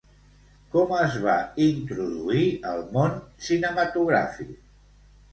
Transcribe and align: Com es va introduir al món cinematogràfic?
Com 0.75 0.93
es 0.99 1.17
va 1.25 1.33
introduir 1.65 2.47
al 2.69 2.81
món 2.95 3.13
cinematogràfic? 3.49 4.57